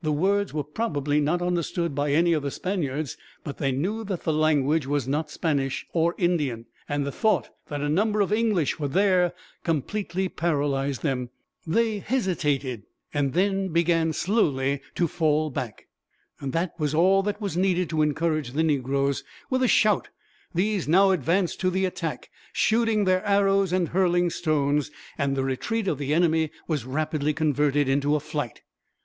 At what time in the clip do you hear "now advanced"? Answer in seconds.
20.86-21.58